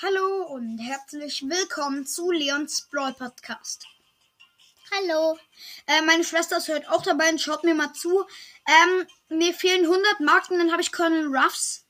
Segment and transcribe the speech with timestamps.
[0.00, 3.84] Hallo und herzlich willkommen zu Leons Brawl Podcast.
[4.92, 5.36] Hallo.
[5.88, 8.24] Äh, meine Schwester ist heute auch dabei und schaut mir mal zu.
[8.68, 11.84] Ähm, mir fehlen 100 Marken, dann habe ich Colonel Ruffs.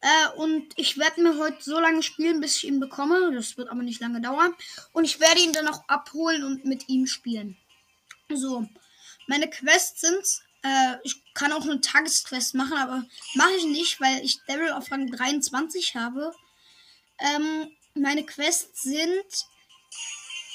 [0.00, 3.32] Äh, und ich werde mir heute so lange spielen, bis ich ihn bekomme.
[3.34, 4.54] Das wird aber nicht lange dauern.
[4.92, 7.56] Und ich werde ihn dann auch abholen und mit ihm spielen.
[8.32, 8.68] So,
[9.26, 10.24] meine Quests sind,
[10.62, 13.04] äh, ich kann auch eine Tagesquest machen, aber
[13.34, 16.32] mache ich nicht, weil ich Daryl auf Rang 23 habe.
[17.18, 19.46] Ähm, meine Quests sind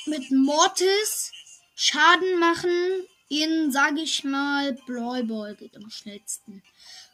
[0.05, 1.31] mit Mortis
[1.75, 6.61] Schaden machen in, sage ich mal, Brawl Ball geht am schnellsten.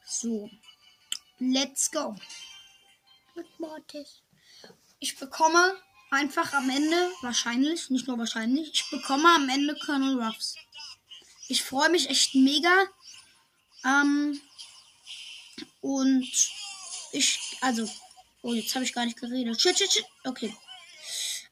[0.07, 0.49] So,
[1.37, 2.15] let's go.
[3.35, 4.21] Mit Mortis.
[4.99, 5.77] Ich bekomme
[6.09, 10.55] einfach am Ende, wahrscheinlich, nicht nur wahrscheinlich, ich bekomme am Ende Colonel Ruffs.
[11.47, 12.87] Ich freue mich echt mega.
[13.85, 14.41] Ähm,
[15.81, 16.27] und
[17.11, 17.87] ich, also,
[18.45, 19.59] oh, jetzt habe ich gar nicht geredet.
[19.59, 20.05] Shit, shit, shit.
[20.23, 20.55] Okay.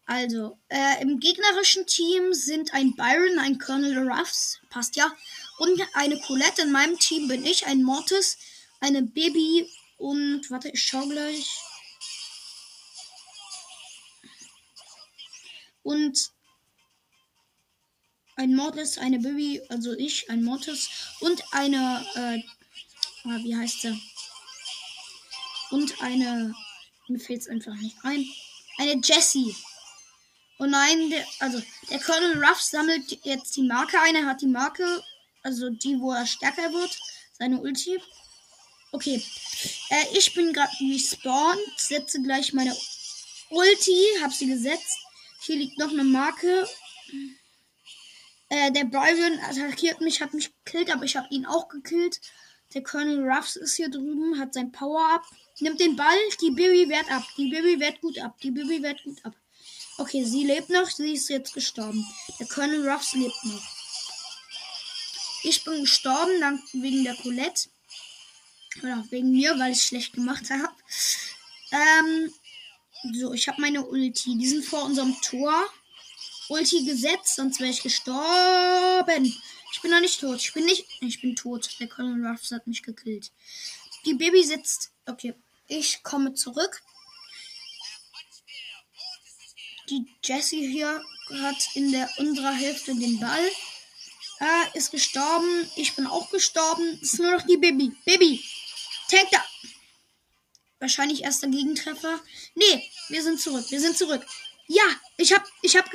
[0.05, 5.11] Also, äh, im gegnerischen Team sind ein Byron, ein Colonel Ruffs, passt ja,
[5.57, 6.63] und eine Colette.
[6.63, 8.37] In meinem Team bin ich, ein Mortis,
[8.79, 11.47] eine Baby und, warte, ich schau gleich.
[15.83, 16.31] Und
[18.35, 20.89] ein Mortis, eine Baby, also ich, ein Mortis
[21.21, 24.01] und eine, äh, ah, wie heißt sie?
[25.71, 26.53] Und eine,
[27.07, 28.25] mir fällt es einfach nicht ein,
[28.77, 29.55] eine Jessie.
[30.59, 34.15] Oh nein, der, also der Colonel Ruff sammelt jetzt die Marke ein.
[34.15, 35.03] Er hat die Marke,
[35.41, 36.97] also die, wo er stärker wird,
[37.33, 37.99] seine Ulti.
[38.91, 39.21] Okay,
[39.89, 42.75] äh, ich bin gerade respawned, setze gleich meine
[43.49, 44.99] Ulti, hab sie gesetzt.
[45.41, 46.67] Hier liegt noch eine Marke.
[48.49, 52.21] Äh, der Byron attackiert mich, hat mich gekillt, aber ich habe ihn auch gekillt.
[52.73, 55.25] Der Colonel Ruffs ist hier drüben, hat sein Power-Up.
[55.59, 57.23] Nimmt den Ball, die Baby wehrt ab.
[57.37, 58.37] Die Baby wehrt gut ab.
[58.41, 59.35] Die Baby wehrt gut ab.
[59.97, 62.03] Okay, sie lebt noch, sie ist jetzt gestorben.
[62.39, 63.61] Der Colonel Ruffs lebt noch.
[65.43, 67.69] Ich bin gestorben, dank wegen der Colette.
[68.81, 70.73] Oder wegen mir, weil ich schlecht gemacht habe.
[71.71, 72.33] Ähm,
[73.13, 74.35] so, ich habe meine Ulti.
[74.37, 75.53] Die sind vor unserem Tor.
[76.49, 79.25] Ulti gesetzt, sonst wäre ich gestorben.
[79.73, 80.39] Ich bin noch nicht tot.
[80.39, 80.85] Ich bin nicht.
[81.01, 81.69] Ich bin tot.
[81.79, 83.31] Der Colonel Ruffs hat mich gekillt.
[84.05, 84.91] Die Baby sitzt.
[85.05, 85.35] Okay.
[85.75, 86.83] Ich komme zurück.
[89.89, 91.03] Die Jessie hier
[91.41, 93.51] hat in der unserer Hälfte den Ball.
[94.39, 95.67] Äh, ist gestorben.
[95.75, 96.99] Ich bin auch gestorben.
[97.01, 97.91] Ist nur noch die Baby.
[98.05, 98.43] Baby.
[99.09, 99.43] Tank da.
[100.77, 102.19] Wahrscheinlich erster Gegentreffer.
[102.53, 103.65] Nee, wir sind zurück.
[103.69, 104.23] Wir sind zurück.
[104.67, 104.83] Ja,
[105.17, 105.89] ich hab, ich hab,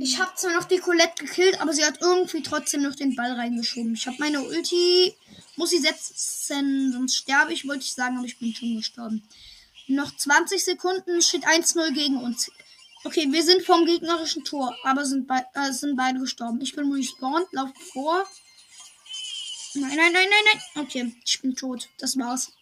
[0.00, 3.32] ich hab zwar noch die Colette gekillt, aber sie hat irgendwie trotzdem noch den Ball
[3.32, 3.92] reingeschoben.
[3.92, 5.14] Ich habe meine Ulti,
[5.58, 9.28] muss sie setzen, sonst sterbe ich, wollte ich sagen, aber ich bin schon gestorben.
[9.88, 12.50] Noch 20 Sekunden steht 1-0 gegen uns.
[13.04, 16.60] Okay, wir sind vom gegnerischen Tor, aber sind, be äh, sind beide gestorben.
[16.60, 18.24] Ich bin respawned, lauf vor.
[19.74, 20.84] Nein, nein, nein, nein, nein.
[20.84, 21.88] Okay, ich bin tot.
[21.98, 22.52] Das war's.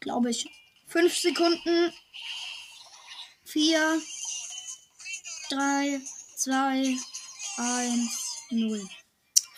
[0.00, 0.46] Glaube ich.
[0.88, 1.92] 5 Sekunden.
[3.44, 4.02] 4,
[5.50, 6.00] 3,
[6.36, 6.96] 2,
[7.56, 8.88] 1, 0.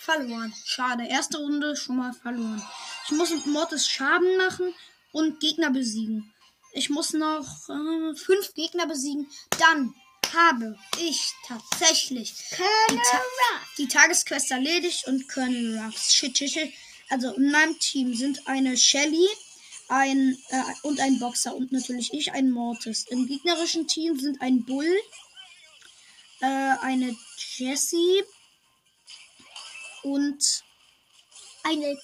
[0.08, 0.54] Verloren.
[0.64, 1.06] Schade.
[1.06, 2.62] Erste Runde schon mal verloren.
[3.04, 4.74] Ich muss mit Mortis Schaden machen
[5.12, 6.32] und Gegner besiegen.
[6.72, 9.30] Ich muss noch äh, fünf Gegner besiegen.
[9.58, 9.94] Dann
[10.32, 12.32] habe ich tatsächlich
[12.88, 13.20] die, Ta
[13.76, 16.14] die, Tagesquest erledigt und Colonel Ruffs.
[16.14, 16.72] Shit, shit, shit.
[17.10, 19.28] Also in meinem Team sind eine Shelly
[19.88, 23.04] ein, äh, und ein Boxer und natürlich ich, ein Mortis.
[23.10, 24.90] Im gegnerischen Team sind ein Bull,
[26.40, 27.14] äh, eine
[27.58, 28.24] Jessie
[30.02, 30.64] und
[31.64, 31.96] eine.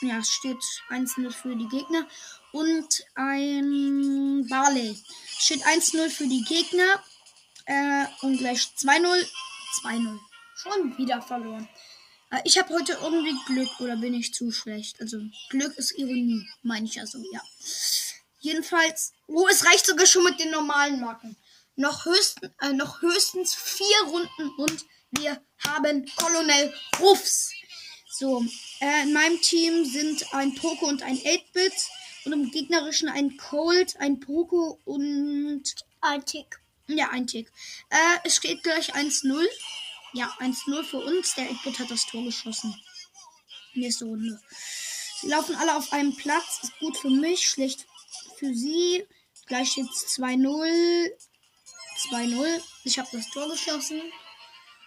[0.00, 2.06] Ja, es steht einzelne für die Gegner
[2.52, 4.96] und ein Barley.
[5.38, 7.02] Steht 1-0 für die Gegner.
[7.66, 9.26] Äh, und gleich 2-0.
[9.82, 10.18] 2-0.
[10.54, 11.68] Schon wieder verloren.
[12.30, 15.00] Äh, ich habe heute irgendwie Glück oder bin ich zu schlecht?
[15.00, 15.18] Also
[15.50, 17.40] Glück ist Ironie, meine ich also, ja.
[18.40, 21.36] Jedenfalls, oh, es reicht sogar schon mit den normalen Marken.
[21.76, 27.50] Noch, höchsten, äh, noch höchstens vier Runden und wir haben Colonel Ruffs.
[28.10, 28.44] So,
[28.80, 31.72] äh, in meinem Team sind ein Poco und ein 8-Bit.
[32.24, 35.62] Und im gegnerischen ein Cold, ein Poco und
[36.00, 36.60] ein Tick.
[36.86, 37.50] Ja, ein Tick.
[37.90, 39.46] Äh, es steht gleich 1-0.
[40.12, 41.34] Ja, 1-0 für uns.
[41.34, 42.74] Der Edbit hat das Tor geschossen.
[43.74, 44.40] Nächste Runde.
[45.20, 46.60] Sie laufen alle auf einem Platz.
[46.62, 47.86] Ist gut für mich, schlecht
[48.38, 49.04] für sie.
[49.46, 51.10] Gleich jetzt 2-0.
[52.10, 52.62] 2-0.
[52.84, 54.00] Ich habe das Tor geschossen.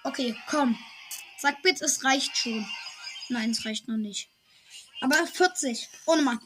[0.08, 0.80] Okay, komm.
[1.38, 2.66] Sag bitte, es reicht schon.
[3.28, 4.30] Nein, es reicht noch nicht.
[5.02, 5.90] Aber 40.
[6.06, 6.40] Ohne Mann.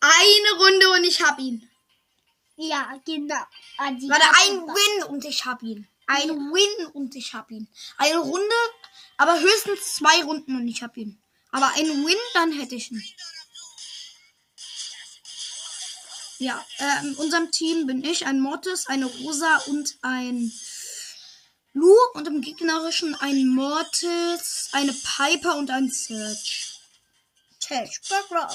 [0.00, 1.70] Eine Runde und ich hab ihn.
[2.56, 3.46] Ja, genau.
[3.98, 4.60] Die Warte, ein.
[4.66, 5.88] Win und ich hab ihn.
[6.06, 7.66] Ein Win und ich hab ihn.
[7.96, 8.54] Eine Runde,
[9.16, 11.18] aber höchstens zwei Runden und ich hab ihn.
[11.50, 13.02] Aber ein Win, dann hätte ich ihn.
[16.38, 20.52] Ja, äh, in unserem Team bin ich ein Mortis, eine Rosa und ein
[21.74, 26.80] Lu und im gegnerischen ein Mortis, eine Piper und ein Search.
[27.60, 28.46] Tisch, Bro.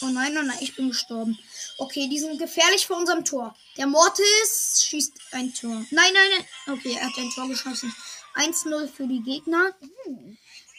[0.00, 1.38] Oh nein, oh nein, ich bin gestorben.
[1.78, 3.56] Okay, die sind gefährlich vor unserem Tor.
[3.76, 5.84] Der Mortis schießt ein Tor.
[5.90, 6.76] Nein, nein, nein.
[6.76, 7.94] Okay, er hat ein Tor geschossen.
[8.34, 9.72] 1-0 für die Gegner.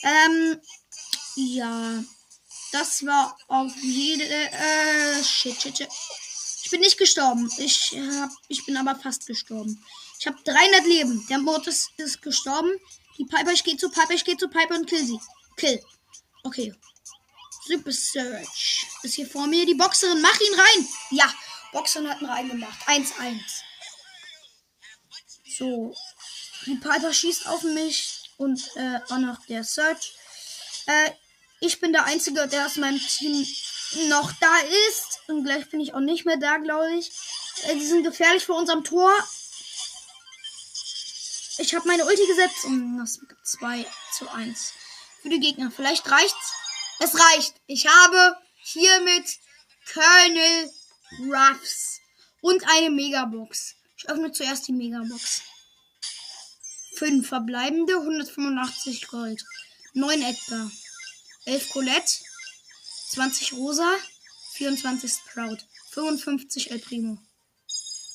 [0.03, 0.61] Ähm,
[1.35, 2.03] ja.
[2.71, 4.23] Das war auf jede.
[4.23, 5.89] Äh, shit, shit, shit.
[6.63, 7.51] Ich bin nicht gestorben.
[7.57, 9.83] Ich, hab, ich bin aber fast gestorben.
[10.19, 11.25] Ich habe 300 Leben.
[11.29, 12.69] Der Mortis ist gestorben.
[13.17, 15.19] Die Piper, ich gehe zu Piper, ich gehe zu Piper und kill sie.
[15.55, 15.81] Kill.
[16.43, 16.73] Okay.
[17.65, 18.85] Super Search.
[19.03, 20.21] Ist hier vor mir die Boxerin.
[20.21, 20.87] Mach ihn rein.
[21.11, 21.33] Ja,
[21.71, 22.85] Boxerin hat ihn reingemacht.
[22.85, 23.39] 1-1.
[25.57, 25.95] So.
[26.65, 30.15] Die Piper schießt auf mich und äh, auch noch der Search.
[30.85, 31.11] Äh,
[31.61, 33.45] ich bin der Einzige, der aus meinem Team
[34.09, 34.57] noch da
[34.89, 35.21] ist.
[35.27, 37.09] Und gleich bin ich auch nicht mehr da, glaube ich.
[37.63, 39.13] Äh, die sind gefährlich vor unserem Tor.
[41.59, 43.85] Ich habe meine Ulti gesetzt und das gibt 2
[44.17, 44.73] zu 1
[45.21, 45.69] für die Gegner.
[45.69, 46.53] Vielleicht reicht's.
[46.99, 47.53] Es reicht.
[47.67, 49.25] Ich habe hiermit
[49.91, 50.71] Colonel
[51.19, 51.99] Ruffs
[52.39, 53.75] und eine Megabox.
[53.97, 55.41] Ich öffne zuerst die Megabox.
[56.95, 59.43] 5 verbleibende, 185 Gold.
[59.93, 60.71] 9 Edgar.
[61.43, 62.13] 11 Colette.
[63.09, 63.97] 20 Rosa.
[64.53, 65.57] 24 Sprout.
[65.91, 67.17] 55 El Primo.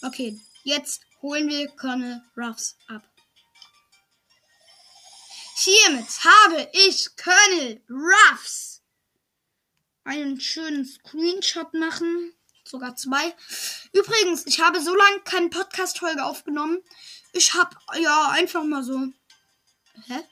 [0.01, 3.03] Okay, jetzt holen wir Colonel Ruffs ab.
[5.57, 8.83] Hiermit habe ich Colonel Ruffs
[10.05, 12.35] einen schönen Screenshot machen.
[12.65, 13.35] Sogar zwei.
[13.93, 16.83] Übrigens, ich habe so lange keine Podcast-Folge aufgenommen.
[17.33, 19.09] Ich habe ja einfach mal so.
[20.07, 20.25] Hä?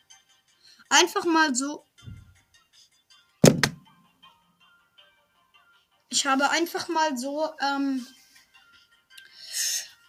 [0.89, 1.87] Einfach mal so.
[6.09, 8.07] Ich habe einfach mal so ähm,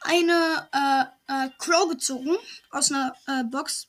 [0.01, 2.35] eine äh, äh, Crow gezogen
[2.71, 3.87] aus einer äh, Box.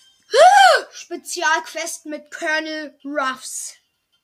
[0.92, 3.74] Spezialquest mit Colonel Ruffs.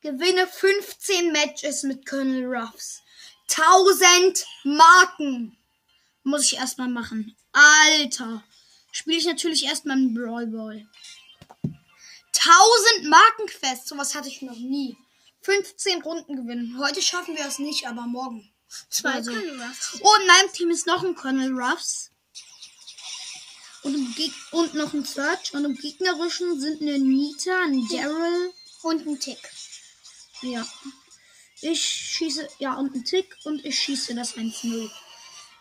[0.01, 3.03] Gewinne 15 Matches mit Colonel Ruffs.
[3.51, 5.59] 1000 Marken.
[6.23, 7.37] Muss ich erstmal machen.
[7.53, 8.43] Alter.
[8.93, 10.87] Spiele ich natürlich erstmal einen Brawl Ball.
[11.63, 13.89] 1000 Markenquest.
[13.89, 14.97] Sowas hatte ich noch nie.
[15.43, 16.79] 15 Runden gewinnen.
[16.79, 18.51] Heute schaffen wir es nicht, aber morgen.
[18.89, 19.33] Zwei Also.
[19.33, 19.99] Colonel Ruffs.
[20.01, 22.10] Oh, in meinem Team ist noch ein Colonel Ruffs.
[23.83, 25.55] Und, im Geg und noch ein Search.
[25.55, 28.53] Und im gegnerischen sind eine Nita, ein Daryl.
[28.83, 29.39] Und ein Tick.
[30.43, 30.67] Ja.
[31.63, 33.37] Ich schieße, ja, und ein Tick.
[33.45, 34.91] Und ich schieße das 1-0.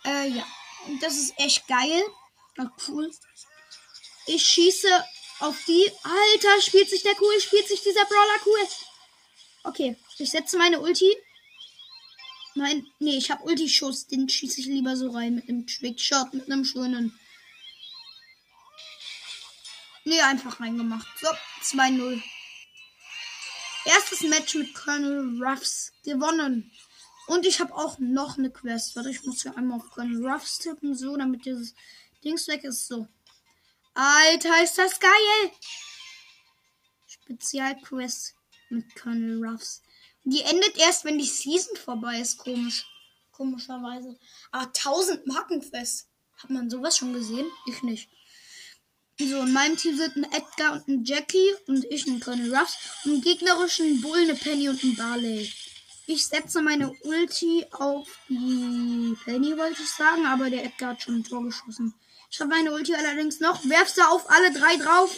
[0.06, 0.46] Äh, ja.
[0.88, 2.04] Und das ist echt geil.
[2.58, 3.12] Ja, cool.
[4.28, 4.88] Ich schieße
[5.40, 5.92] auf die.
[6.04, 8.68] Alter, spielt sich der cool, spielt sich dieser Brawler cool.
[9.64, 11.16] Okay, ich setze meine Ulti.
[12.56, 14.08] Nein, nee, ich habe Ulti-Schuss.
[14.08, 17.18] Den schieße ich lieber so rein mit einem Quickshot, mit einem schönen.
[20.06, 21.08] Nee, einfach reingemacht.
[21.20, 21.28] So,
[21.78, 22.22] 2-0.
[23.86, 26.72] Erstes Match mit Colonel Ruffs gewonnen.
[27.28, 28.96] Und ich habe auch noch eine Quest.
[28.96, 31.76] Warte, ich muss ja einmal auf Colonel Ruffs tippen, so, damit dieses
[32.24, 32.88] Dings weg ist.
[32.88, 33.08] So.
[33.94, 35.52] Alter, ist das geil!
[37.08, 38.36] Spezialquest
[38.70, 39.82] mit Colonel Ruffs.
[40.24, 42.38] Die endet erst, wenn die Season vorbei ist.
[42.38, 42.86] Komisch.
[43.32, 44.18] Komischerweise.
[44.52, 46.08] Aber 1000 Markenquest.
[46.38, 47.50] Hat man sowas schon gesehen?
[47.68, 48.10] Ich nicht.
[49.22, 52.78] So, in meinem Team sind ein Edgar und ein Jackie und ich ein Colonel Ruffs
[53.04, 55.52] und im gegnerischen Bull, eine Penny und ein Barley.
[56.08, 61.16] Ich setze meine Ulti auf die Penny, wollte ich sagen, aber der Edgar hat schon
[61.16, 61.94] ein Tor geschossen.
[62.32, 65.14] Ich habe meine Ulti allerdings noch, werf sie auf alle drei drauf,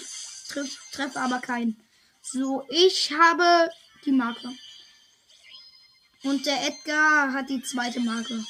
[0.50, 1.79] treff, treffe aber keinen.
[2.24, 3.70] So, ich habe
[4.03, 4.50] die Marke.
[6.24, 8.43] Und der Edgar hat die zweite Marke,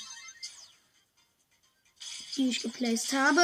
[2.37, 3.41] die ich geplaced habe.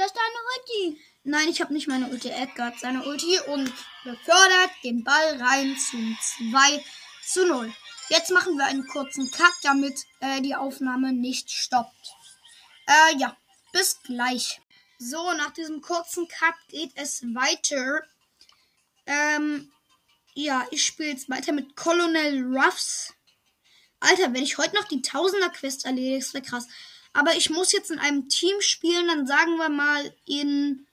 [0.00, 1.02] Das ist deine Ulti.
[1.24, 2.30] Nein, ich habe nicht meine Ulti.
[2.30, 3.70] Edgar hat seine Ulti und
[4.02, 6.16] befördert den Ball rein zum
[6.52, 6.82] 2
[7.22, 7.70] zu 0.
[8.08, 12.14] Jetzt machen wir einen kurzen Cut, damit äh, die Aufnahme nicht stoppt.
[12.86, 13.36] Äh, ja,
[13.74, 14.62] bis gleich.
[14.98, 18.02] So, nach diesem kurzen Cut geht es weiter.
[19.04, 19.70] Ähm,
[20.32, 23.12] ja, ich spiele jetzt weiter mit Colonel Ruffs.
[24.00, 26.68] Alter, wenn ich heute noch die Tausender-Quest erledige, das wäre krass.
[27.12, 30.86] Aber ich muss jetzt in einem Team spielen, dann sagen wir mal in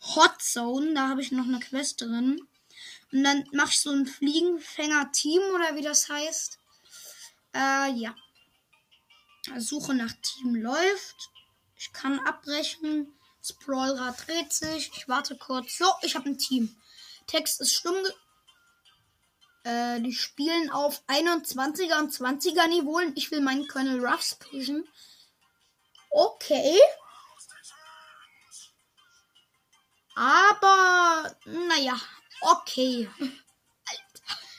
[0.00, 0.94] Hot Zone.
[0.94, 2.40] Da habe ich noch eine Quest drin.
[3.12, 6.58] Und dann mache ich so ein Fliegenfänger-Team oder wie das heißt.
[7.54, 8.14] Äh, ja.
[9.56, 11.30] Suche nach Team läuft.
[11.76, 13.14] Ich kann abbrechen.
[13.42, 14.90] Sprawlrad dreht sich.
[14.96, 15.78] Ich warte kurz.
[15.78, 16.76] So, ich habe ein Team.
[17.26, 17.96] Text ist stumm.
[19.64, 24.86] Äh, die spielen auf 21er und 20er Niveau und ich will meinen Colonel Ruffs pushen.
[26.10, 26.78] Okay.
[30.14, 32.00] Aber, naja,
[32.40, 33.08] okay.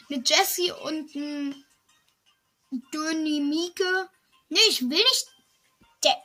[0.09, 1.65] Eine Jessie und ein
[2.71, 4.09] Dynamike.
[4.49, 5.27] Nee, ich will nicht.
[6.03, 6.15] Der,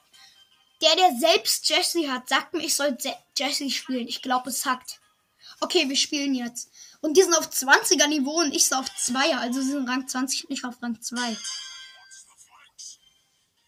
[0.82, 2.96] der, der selbst Jessie hat, sagt mir, ich soll
[3.36, 4.06] Jessie spielen.
[4.06, 5.00] Ich glaube, es hackt.
[5.60, 6.70] Okay, wir spielen jetzt.
[7.00, 9.38] Und die sind auf 20er Niveau und ich so auf 2er.
[9.38, 11.36] Also sie sind Rang 20 und ich auf Rang 2.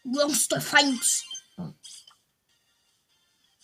[0.05, 1.25] Monster Feind.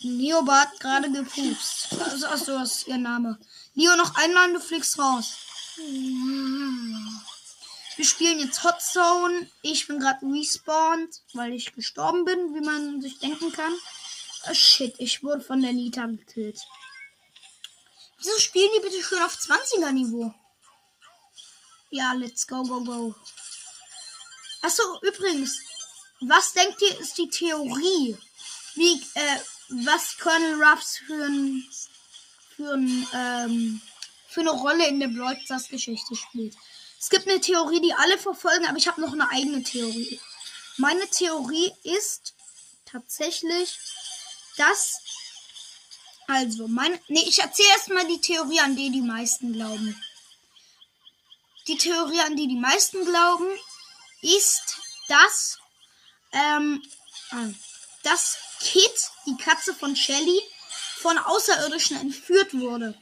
[0.03, 1.89] Leopard gerade gepupst.
[2.01, 3.39] Also, achso, das ist ihr Name.
[3.75, 5.37] Leo, noch einmal, du fliegst raus.
[7.97, 9.51] Wir spielen jetzt Hot Zone.
[9.63, 13.73] Ich bin gerade respawned, weil ich gestorben bin, wie man sich denken kann.
[14.49, 16.61] Oh, shit, ich wurde von der Nita gekillt.
[18.19, 20.35] Wieso spielen die bitte schön auf 20er Niveau?
[21.91, 23.15] Ja, let's go, go, go.
[24.63, 25.61] Achso, übrigens,
[26.21, 28.17] was denkt ihr, ist die Theorie?
[28.75, 29.39] Wie, äh,
[29.69, 31.69] was Colonel Ruffs für ein,
[32.57, 33.81] für ein, ähm,
[34.29, 36.55] für eine Rolle in der Brawl Stars Geschichte spielt.
[36.99, 40.21] Es gibt eine Theorie, die alle verfolgen, aber ich habe noch eine eigene Theorie.
[40.77, 42.35] Meine Theorie ist
[42.85, 43.79] tatsächlich,
[44.57, 45.01] dass
[46.27, 50.01] also, meine, nee, ich erzähle erstmal die Theorie, an die die meisten glauben.
[51.67, 53.47] Die Theorie, an die die meisten glauben,
[54.23, 54.79] ist,
[55.09, 55.59] dass,
[56.33, 56.83] ähm,
[58.03, 60.41] dass Kit, die Katze von Shelly,
[60.99, 62.95] von Außerirdischen entführt wurde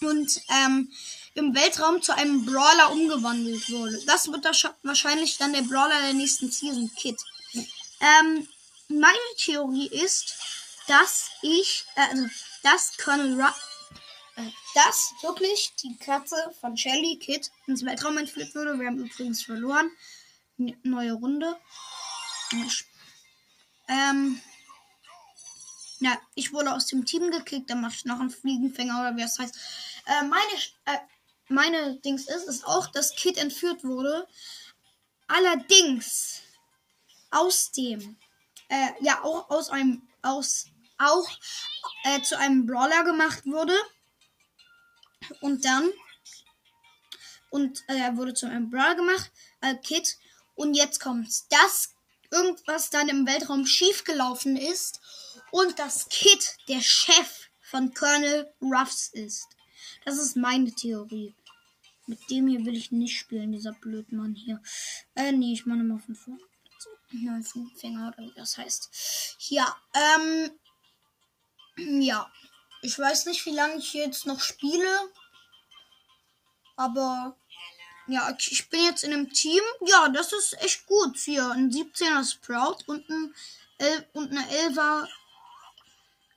[0.00, 0.92] und ähm,
[1.34, 4.00] im Weltraum zu einem Brawler umgewandelt wurde.
[4.06, 4.44] Das wird
[4.82, 7.20] wahrscheinlich dann der Brawler der nächsten Season, Kit.
[8.00, 8.48] Ähm,
[8.88, 10.34] meine Theorie ist,
[10.86, 12.26] dass ich, äh, also,
[12.62, 13.54] dass Colonel Ra
[14.36, 18.78] äh, dass wirklich die Katze von Shelly Kit ins Weltraum entführt wurde.
[18.78, 19.90] Wir haben übrigens verloren.
[20.56, 21.56] neue Runde.
[23.88, 24.40] Ähm,
[26.00, 29.22] ja, ich wurde aus dem Team gekickt, dann mache ich noch einen Fliegenfänger oder wie
[29.22, 29.56] das heißt.
[30.06, 30.52] Äh, meine,
[30.84, 30.98] äh,
[31.48, 34.26] meine Dings ist, ist auch, dass Kit entführt wurde.
[35.26, 36.40] Allerdings
[37.30, 38.16] aus dem,
[38.68, 40.66] äh, ja, auch aus einem, aus,
[40.98, 41.28] auch
[42.04, 43.76] äh, zu einem Brawler gemacht wurde.
[45.40, 45.90] Und dann,
[47.50, 50.16] und äh, er wurde zu einem Brawler gemacht, äh, Kit.
[50.54, 51.94] Und jetzt kommt's, dass
[52.30, 55.00] irgendwas dann im Weltraum schiefgelaufen ist
[55.50, 59.48] und das Kid der Chef von Colonel Ruffs ist.
[60.04, 61.34] Das ist meine Theorie.
[62.06, 64.62] Mit dem hier will ich nicht spielen, dieser Blödmann hier.
[65.14, 66.40] Äh, nee, ich mache mal von vorne.
[67.10, 67.38] Ja,
[67.76, 69.36] Finger oder wie das heißt.
[69.48, 70.50] Ja, ähm.
[72.00, 72.30] Ja.
[72.82, 74.88] Ich weiß nicht, wie lange ich jetzt noch spiele.
[76.76, 77.36] Aber.
[78.08, 79.62] Ja, ich bin jetzt in einem Team.
[79.84, 81.18] Ja, das ist echt gut.
[81.18, 83.34] Hier ein 17er Sprout und ein
[83.76, 85.08] El und eine 11er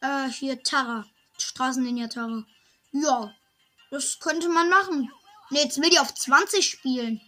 [0.02, 1.06] äh, hier Tara.
[1.38, 2.44] Straßenlinie Tara.
[2.92, 3.34] Ja,
[3.90, 5.12] das könnte man machen.
[5.50, 7.22] Ne, jetzt will die auf 20 spielen.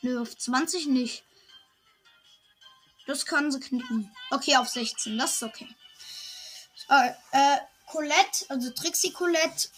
[0.00, 1.24] Nö, auf 20 nicht.
[3.08, 4.14] Das kann sie knicken.
[4.30, 5.18] Okay, auf 16.
[5.18, 5.68] Das ist okay.
[6.88, 9.70] Äh, äh, Colette, also Trixie Colette,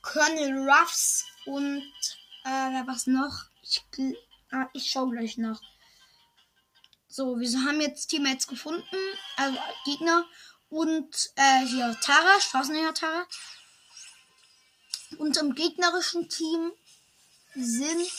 [0.00, 1.92] Colonel Ruffs und
[2.44, 3.46] äh, was noch?
[3.66, 5.60] Ich, äh, ich schau gleich nach.
[7.08, 8.96] So, wir haben jetzt Teammates gefunden,
[9.36, 10.26] also Gegner.
[10.68, 13.26] Und äh, hier Tara, Straßennäher Tara.
[15.18, 16.72] Und im gegnerischen Team
[17.54, 18.10] sind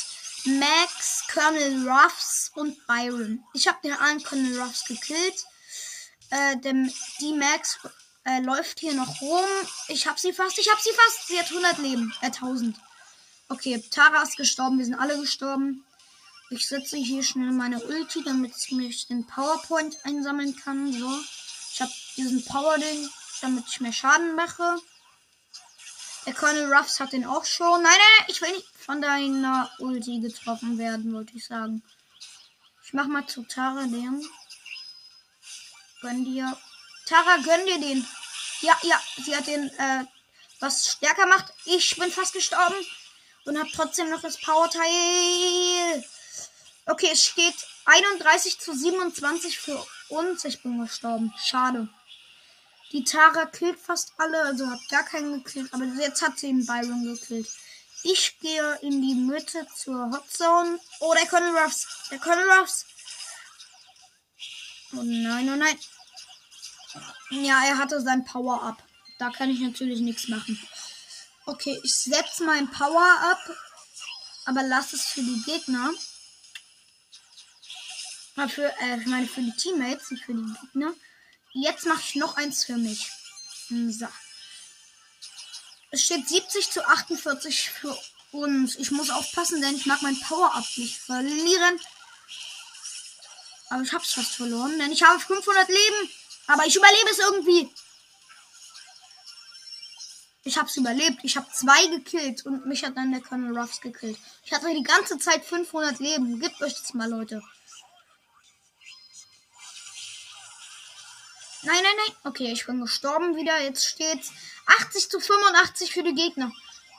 [0.46, 3.44] Max, Colonel Ruffs und Byron.
[3.54, 5.46] Ich habe den einen Colonel Ruffs gekillt.
[6.32, 7.78] Äh, dem, die Max
[8.24, 9.46] äh, läuft hier noch rum.
[9.90, 11.28] Ich habe sie fast, ich habe sie fast.
[11.28, 12.78] Sie hat 100 Leben, äh 1000.
[13.48, 15.86] Okay, Tara ist gestorben, wir sind alle gestorben.
[16.50, 20.92] Ich setze hier schnell meine Ulti, damit ich mich den PowerPoint einsammeln kann.
[20.92, 21.20] So.
[21.72, 23.08] Ich habe diesen Power-Ding,
[23.42, 24.80] damit ich mehr Schaden mache.
[26.26, 27.84] Der Colonel Ruffs hat den auch schon.
[27.84, 31.84] Nein, nein, ich will nicht von deiner Ulti getroffen werden, wollte ich sagen.
[32.84, 34.28] Ich mach mal zu Tara den.
[36.02, 36.58] Gönn dir.
[37.06, 38.08] Tara, gönn dir den.
[38.62, 40.06] Ja, ja, sie hat den, äh,
[40.60, 41.54] was stärker macht.
[41.66, 42.76] Ich bin fast gestorben
[43.46, 46.04] und habe trotzdem noch das Power-Teil.
[46.88, 51.34] Okay, es steht 31 zu 27 für und ich bin gestorben.
[51.38, 51.88] Schade.
[52.92, 55.74] Die Tara killt fast alle, also hat gar keinen gekillt.
[55.74, 57.48] Aber jetzt hat sie den Byron gekillt.
[58.04, 60.80] Ich gehe in die Mitte zur Hotzone.
[61.00, 61.88] Oh, der Colonel Ruffs.
[62.12, 62.86] Der Colonel Ruffs.
[64.94, 65.78] Oh nein, oh nein.
[67.32, 68.78] Ja, er hatte sein Power-Up.
[69.18, 70.60] Da kann ich natürlich nichts machen.
[71.48, 73.58] Okay, ich setze mein Power-Up.
[74.46, 75.92] Aber lass es für die Gegner.
[78.36, 80.94] Aber für, äh, ich meine für die Teammates, nicht für die Gegner.
[81.54, 83.10] Jetzt mache ich noch eins für mich.
[83.70, 84.08] So.
[85.92, 87.98] Es steht 70 zu 48 für
[88.32, 88.76] uns.
[88.76, 91.80] Ich muss aufpassen, denn ich mag mein Power-Up nicht verlieren.
[93.70, 96.10] Aber ich hab's fast verloren, denn ich habe 500 Leben.
[96.48, 97.70] Aber ich überlebe es irgendwie.
[100.48, 101.22] Ich hab's überlebt.
[101.24, 104.18] Ich habe zwei gekillt und mich hat dann der Colonel Ruffs gekillt.
[104.44, 106.40] Ich hatte die ganze Zeit 500 Leben.
[106.40, 107.42] Gebt euch das mal, Leute.
[111.64, 112.16] Nein, nein, nein.
[112.26, 113.60] Okay, ich bin gestorben wieder.
[113.60, 114.32] Jetzt steht's
[114.68, 116.52] 80 zu 85 für die Gegner.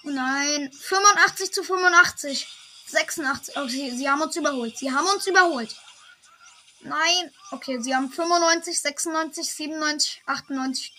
[0.03, 0.73] Oh nein.
[0.73, 2.49] 85 zu 85.
[2.89, 3.57] 86.
[3.59, 4.77] Oh, sie, sie haben uns überholt.
[4.77, 5.73] Sie haben uns überholt.
[6.81, 7.33] Nein.
[7.53, 10.93] Okay, sie haben 95, 96, 97, 98,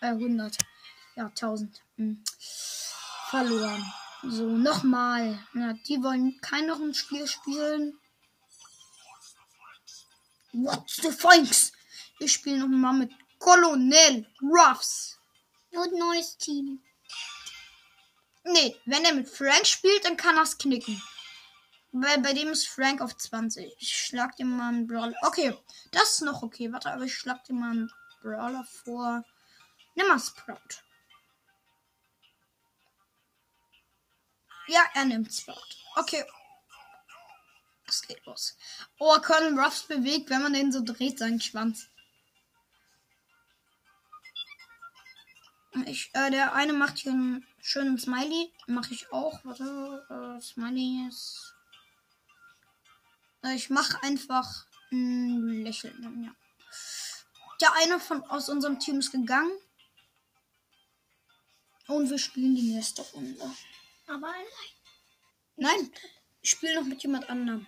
[0.00, 0.58] 100.
[1.16, 1.83] Ja, 1000.
[1.96, 2.24] Hm.
[3.30, 3.84] Verloren.
[4.22, 5.38] So, nochmal.
[5.54, 7.98] Ja, die wollen kein noch ein Spiel spielen.
[10.52, 11.72] What's the thanks?
[12.20, 15.18] Ich spiele noch mal mit Colonel Ruffs.
[15.72, 16.80] Und neues Team.
[18.44, 21.02] Nee, wenn er mit Frank spielt, dann kann er es knicken.
[21.92, 23.74] Weil bei dem ist Frank auf 20.
[23.78, 25.14] Ich schlag dir mal einen Brawler.
[25.22, 25.56] Okay,
[25.90, 26.72] das ist noch okay.
[26.72, 29.24] Warte, aber ich schlag dir mal einen Brawler vor.
[29.94, 30.82] Nimm mal Sprout.
[34.66, 35.76] Ja, er nimmt Sprout.
[35.96, 36.24] Okay.
[37.86, 38.56] Es geht los.
[38.98, 41.88] Oh, Colonel Ruffs bewegt, wenn man den so dreht, seinen Schwanz.
[45.86, 48.52] Ich, äh, der eine macht hier einen schönen Smiley.
[48.66, 49.44] Mache ich auch.
[49.44, 51.54] Warte, äh, Smiley ist.
[53.42, 56.24] Äh, ich mache einfach ein Lächeln.
[56.24, 56.34] Ja.
[57.60, 59.52] Der eine von aus unserem Team ist gegangen.
[61.86, 63.50] Und wir spielen die nächste Runde.
[64.06, 64.46] Aber allein.
[65.56, 65.92] Nein,
[66.42, 67.66] ich spiele noch mit jemand anderem.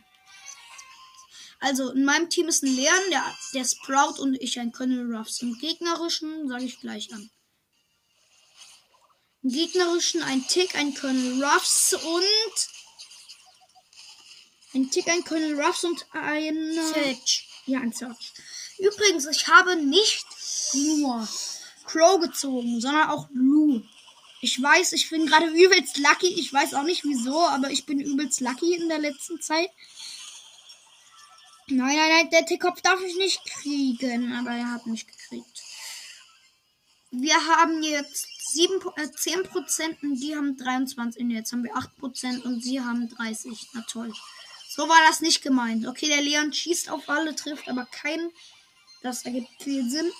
[1.58, 5.40] Also in meinem Team ist ein Leon, der, der Sprout und ich ein Colonel Ruffs.
[5.40, 7.30] Im gegnerischen sage ich gleich an.
[9.42, 12.68] Im gegnerischen ein Tick, ein Colonel Ruffs und
[14.74, 17.48] ein Tick, ein Colonel Ruffs und ein Search.
[17.64, 18.34] Ja, ein Search.
[18.78, 20.26] Übrigens, ich habe nicht
[20.74, 21.26] nur
[21.86, 23.82] Crow gezogen, sondern auch Lou.
[24.40, 26.28] Ich weiß, ich bin gerade übelst lucky.
[26.28, 29.70] Ich weiß auch nicht wieso, aber ich bin übelst lucky in der letzten Zeit.
[31.68, 35.62] Nein, nein, nein, der Tickkopf darf ich nicht kriegen, aber er hat mich gekriegt.
[37.10, 41.22] Wir haben jetzt 7, äh, 10% und die haben 23.
[41.22, 43.68] Und jetzt haben wir 8% und sie haben 30.
[43.72, 44.12] Na toll.
[44.68, 45.86] So war das nicht gemeint.
[45.86, 48.30] Okay, der Leon schießt auf alle, trifft aber keinen.
[49.02, 50.10] Das ergibt viel Sinn.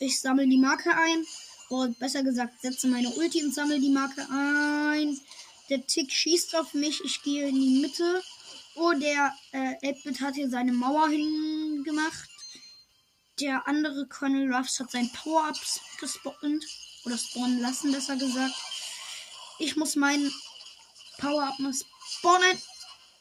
[0.00, 1.24] Ich sammle die Marke ein.
[1.72, 5.18] Oder besser gesagt, setze meine Ulti und sammle die Marke ein.
[5.70, 7.02] Der Tick schießt auf mich.
[7.02, 8.22] Ich gehe in die Mitte.
[8.74, 12.28] Oh, der äh, 8 hat hier seine Mauer hingemacht.
[13.40, 16.62] Der andere Colonel Ruffs hat sein Power-Ups gespawnt.
[17.06, 18.54] Oder spawnen lassen, besser gesagt.
[19.58, 20.30] Ich muss meinen
[21.20, 22.58] Power-Up mal spawnen.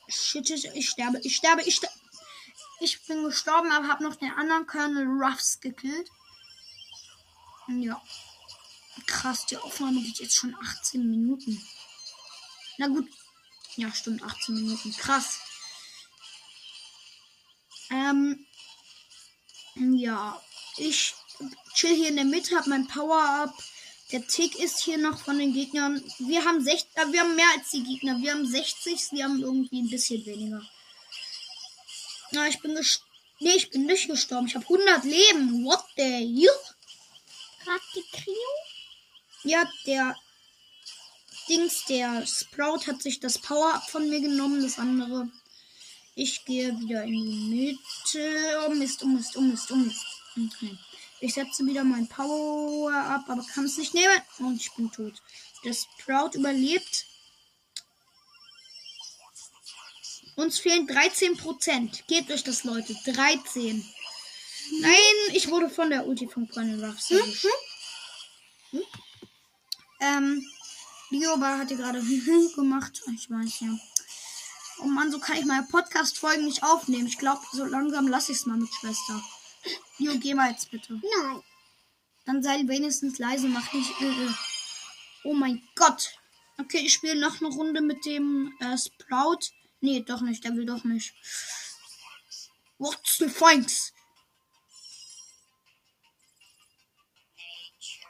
[0.10, 1.96] Shit, shit, ich sterbe, ich sterbe, ich sterbe.
[2.82, 6.10] Ich bin gestorben, aber habe noch den anderen Colonel Ruffs gekillt.
[7.70, 8.02] Ja.
[9.06, 11.62] Krass, die Aufnahme geht jetzt schon 18 Minuten.
[12.78, 13.08] Na gut.
[13.78, 14.96] Ja, stimmt, 18 Minuten.
[14.98, 15.40] Krass.
[17.90, 18.46] Ähm.
[19.76, 20.42] Ja.
[20.78, 21.14] Ich
[21.74, 23.54] chill hier in der Mitte, hab mein Power-Up.
[24.12, 26.04] Der Tick ist hier noch von den Gegnern.
[26.20, 28.20] Wir haben 60, äh, wir haben mehr als die Gegner.
[28.22, 30.62] Wir haben 60, sie haben irgendwie ein bisschen weniger.
[32.32, 33.10] Na, ich bin gestorben.
[33.40, 34.48] Nee, ich bin nicht gestorben.
[34.48, 35.66] Ich habe 100 Leben.
[35.66, 36.52] What the you?
[37.66, 38.36] Ratikrio?
[39.44, 40.16] Ja, der
[41.50, 45.30] Dings, der Sprout hat sich das Power-Up von mir genommen, das andere.
[46.16, 48.66] Ich gehe wieder in die Mitte.
[48.66, 50.06] Oh Mist, oh Mist, oh Mist, oh Mist.
[50.38, 50.78] Okay.
[51.20, 54.22] Ich setze wieder mein Power-Up, aber kann es nicht nehmen.
[54.40, 55.22] Und ich bin tot.
[55.64, 57.06] Der Sprout überlebt.
[60.36, 62.04] Uns fehlen 13%.
[62.08, 62.96] Gebt euch das, Leute.
[63.06, 63.86] 13.
[64.80, 67.46] Nein, ich wurde von der Ulti von Colonel Ruffs erwischt.
[68.72, 68.84] Hm?
[70.02, 70.46] Ähm,
[71.12, 72.02] Lioba hat hier gerade
[72.56, 73.02] gemacht.
[73.16, 73.78] Ich weiß ja.
[74.80, 77.06] Oh Mann, so kann ich meine Podcast-Folgen nicht aufnehmen.
[77.06, 79.22] Ich glaube, so langsam lasse ich es mal mit Schwester.
[80.00, 80.94] Jo, geh mal jetzt bitte.
[80.94, 81.42] Nein.
[82.26, 83.92] Dann sei wenigstens leise, mach nicht.
[84.02, 84.34] Äh, äh.
[85.24, 86.14] Oh mein Gott.
[86.58, 89.52] Okay, ich spiele noch eine Runde mit dem äh, Sprout.
[89.82, 91.14] Nee, doch nicht, der will doch nicht.
[92.80, 93.94] What's the thanks?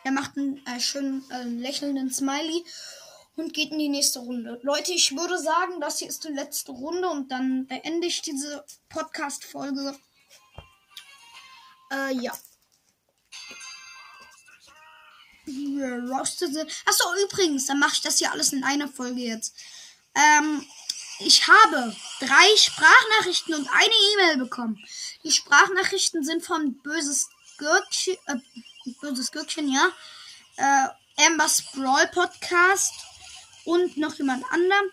[0.03, 2.65] Er macht einen äh, schönen äh, lächelnden Smiley
[3.35, 4.59] und geht in die nächste Runde.
[4.63, 8.65] Leute, ich würde sagen, das hier ist die letzte Runde und dann beende ich diese
[8.89, 9.95] Podcast-Folge.
[11.91, 12.33] Äh, ja.
[15.47, 16.55] Roasted.
[16.85, 19.55] Achso, übrigens, dann mache ich das hier alles in einer Folge jetzt.
[20.15, 20.65] Ähm,
[21.19, 24.77] ich habe drei Sprachnachrichten und eine E-Mail bekommen.
[25.23, 28.37] Die Sprachnachrichten sind von Böses Gürkchen, äh,
[28.99, 29.91] Böses Gürkchen, ja.
[30.57, 32.93] Äh, Ambers Brawl Podcast
[33.65, 34.91] und noch jemand anderem.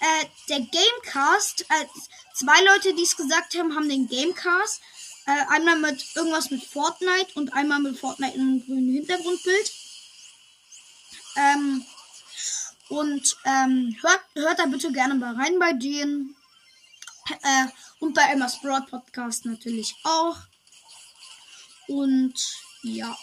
[0.00, 1.86] Äh, der Gamecast, äh,
[2.34, 4.80] zwei Leute, die es gesagt haben, haben den Gamecast.
[5.26, 9.72] Äh, einmal mit irgendwas mit Fortnite und einmal mit Fortnite in einem grünen Hintergrundbild.
[11.36, 11.86] Ähm,
[12.88, 16.36] und ähm, hört, hört da bitte gerne mal rein bei denen.
[17.42, 17.66] Äh,
[18.00, 20.36] und bei Emma's Broad Podcast natürlich auch.
[21.88, 22.34] Und
[22.84, 23.16] ja,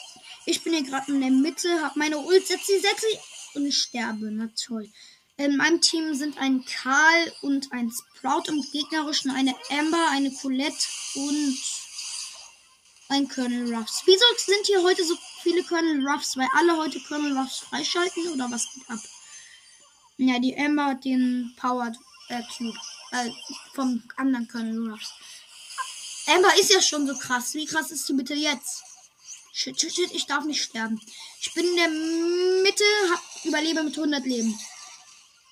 [0.45, 3.65] ich bin hier gerade in der Mitte, habe meine Ult, setze sie, setze sie und
[3.65, 4.29] ich sterbe.
[4.31, 4.89] Na toll.
[5.37, 10.85] In meinem Team sind ein Karl und ein Sprout im gegnerischen eine Amber, eine Colette
[11.15, 11.57] und
[13.09, 14.03] ein Colonel Ruffs.
[14.05, 16.37] Wieso sind hier heute so viele Colonel Ruffs?
[16.37, 18.99] Weil alle heute Colonel Ruffs freischalten oder was geht ab?
[20.17, 21.97] Ja, die Amber hat den Powered
[22.29, 22.77] äh, Cube
[23.11, 23.29] äh,
[23.73, 25.11] vom anderen Colonel Ruffs.
[26.27, 27.53] Amber ist ja schon so krass.
[27.53, 28.83] Wie krass ist sie bitte jetzt?
[29.53, 30.99] Shit, shit, shit, ich darf nicht sterben.
[31.39, 34.57] Ich bin in der Mitte, hab, überlebe mit 100 Leben.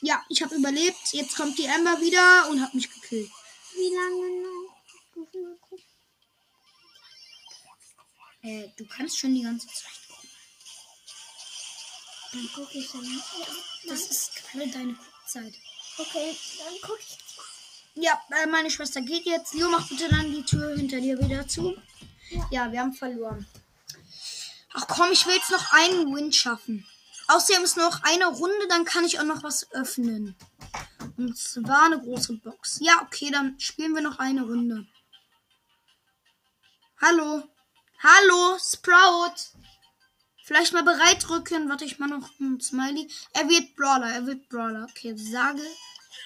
[0.01, 1.11] Ja, ich habe überlebt.
[1.11, 3.29] Jetzt kommt die Amber wieder und hat mich gekillt.
[3.75, 4.79] Wie lange noch?
[8.41, 10.29] Äh, du kannst schon die ganze Zeit gucken.
[12.31, 13.03] Dann gucke ich dann.
[13.03, 13.45] Ja,
[13.87, 15.53] Das ist gerade deine Zeit.
[15.97, 17.17] okay, dann gucke ich.
[17.95, 19.53] Ja, äh, meine Schwester geht jetzt.
[19.53, 21.75] Leo, mach bitte dann die Tür hinter dir wieder zu.
[22.29, 22.47] Ja.
[22.51, 23.45] Ja, wir haben verloren.
[24.73, 26.85] Ach komm, ich will jetzt noch einen Win schaffen.
[27.27, 30.35] Außerdem ist noch eine Runde, dann kann ich auch noch was öffnen.
[31.17, 32.79] Und zwar eine große Box.
[32.81, 34.87] Ja, okay, dann spielen wir noch eine Runde.
[37.01, 37.43] Hallo.
[38.01, 39.35] Hallo, Sprout.
[40.43, 41.69] Vielleicht mal bereit drücken.
[41.69, 43.07] Warte, ich mal noch ein Smiley.
[43.33, 44.87] Er wird Brawler, er wird Brawler.
[44.89, 45.61] Okay, sage.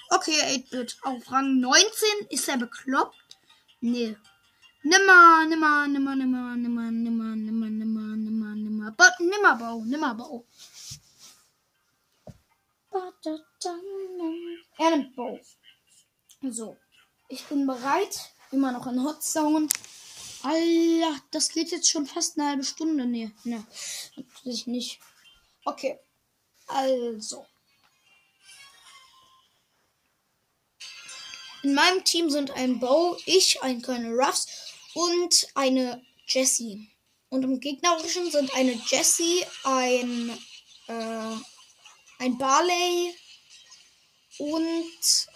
[0.09, 0.97] Okay, 8-Bit.
[1.01, 2.27] Auf Rang 19.
[2.29, 3.37] Ist er bekloppt?
[3.81, 4.15] Nee.
[4.85, 8.91] Nimmer, nimmer, nimmer, nimmer, nimmer, nimmer, nimmer, nimmer, nimmer, nimmer.
[8.97, 10.45] Ba Nimmerbau, Nimmerbau.
[14.77, 15.39] Er nimmt Bow.
[16.41, 16.77] So.
[17.29, 18.33] Ich bin bereit.
[18.51, 19.69] Immer noch in Hot Zone.
[20.43, 23.05] Alter, das geht jetzt schon fast eine halbe Stunde.
[23.05, 23.65] Nee, ne.
[24.17, 24.99] Natürlich nicht.
[25.63, 25.97] Okay.
[26.67, 27.45] Also.
[31.63, 36.89] In meinem Team sind ein Bow, ich, ein Colonel Ruffs und eine Jessie.
[37.29, 40.29] Und im gegnerischen sind eine Jessie, ein,
[40.87, 41.35] äh,
[42.19, 43.13] ein Barley
[44.37, 45.27] und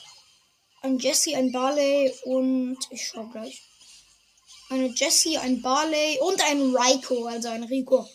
[0.82, 3.62] ein Jessie, ein Barley und ich schau gleich.
[4.70, 8.08] Eine Jessie, ein Barley und ein Raiko, also ein Rico.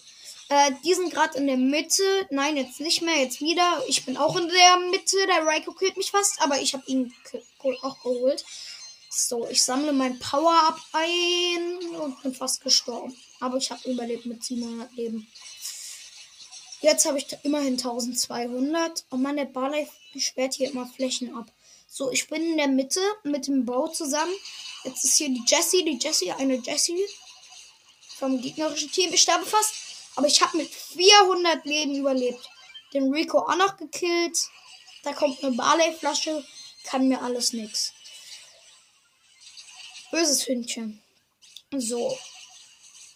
[0.49, 2.05] Äh, die sind gerade in der Mitte.
[2.31, 3.83] Nein, jetzt nicht mehr, jetzt wieder.
[3.89, 5.17] Ich bin auch in der Mitte.
[5.27, 7.13] Der Raiko killt mich fast, aber ich habe ihn
[7.83, 8.45] auch geholt.
[9.15, 13.15] So, ich sammle mein Power-Up ein und bin fast gestorben.
[13.41, 15.29] Aber ich habe überlebt mit 700 Leben.
[16.81, 19.05] Jetzt habe ich immerhin 1200.
[19.11, 21.53] Oh Mann, der Barley sperrt hier immer Flächen ab.
[21.87, 24.33] So, ich bin in der Mitte mit dem Bow zusammen.
[24.85, 27.05] Jetzt ist hier die Jessie, die Jessie, eine Jessie
[28.19, 29.13] vom gegnerischen Team.
[29.13, 29.75] Ich sterbe fast,
[30.17, 32.49] aber ich habe mit 400 Leben überlebt.
[32.95, 34.39] Den Rico auch noch gekillt.
[35.03, 36.43] Da kommt eine Barley-Flasche.
[36.85, 37.93] Kann mir alles nix.
[40.13, 41.03] Böses Hündchen.
[41.75, 42.19] So.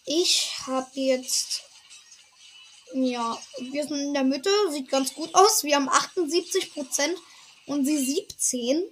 [0.05, 1.61] Ich habe jetzt.
[2.91, 4.49] Ja, wir sind in der Mitte.
[4.71, 5.63] Sieht ganz gut aus.
[5.63, 7.15] Wir haben 78%
[7.67, 8.83] und sie 17.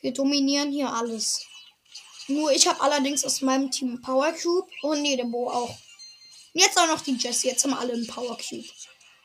[0.00, 1.46] Wir dominieren hier alles.
[2.26, 5.78] Nur ich habe allerdings aus meinem Team Power Cube und nee, der Bo auch.
[6.54, 7.48] Jetzt auch noch die Jessie.
[7.48, 8.68] Jetzt haben alle einen Power Cube.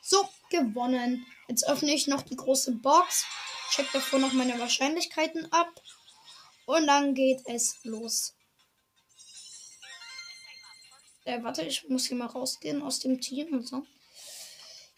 [0.02, 1.26] So, gewonnen.
[1.48, 3.24] Jetzt öffne ich noch die große Box.
[3.72, 5.82] Check davor noch meine Wahrscheinlichkeiten ab.
[6.68, 8.34] Und dann geht es los.
[11.24, 13.86] Äh, warte, ich muss hier mal rausgehen aus dem Team und so.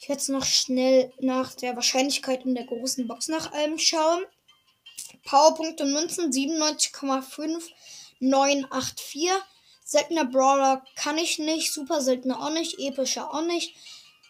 [0.00, 4.24] Ich werde jetzt noch schnell nach der Wahrscheinlichkeit in der großen Box nach allem schauen.
[5.24, 9.30] Powerpunkte Münzen 97,5984.
[9.84, 11.72] Seltener Brawler kann ich nicht.
[11.72, 12.80] Super seltener auch nicht.
[12.80, 13.76] Epischer auch nicht.